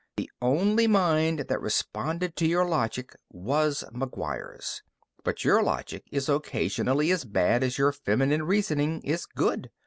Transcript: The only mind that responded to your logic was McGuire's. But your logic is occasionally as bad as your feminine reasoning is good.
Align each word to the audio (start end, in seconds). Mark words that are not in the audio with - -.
The 0.17 0.31
only 0.41 0.87
mind 0.87 1.41
that 1.47 1.61
responded 1.61 2.35
to 2.35 2.47
your 2.47 2.65
logic 2.65 3.15
was 3.29 3.83
McGuire's. 3.93 4.81
But 5.23 5.43
your 5.45 5.61
logic 5.61 6.05
is 6.11 6.27
occasionally 6.27 7.11
as 7.11 7.23
bad 7.23 7.63
as 7.63 7.77
your 7.77 7.91
feminine 7.91 8.41
reasoning 8.41 9.03
is 9.03 9.27
good. 9.27 9.69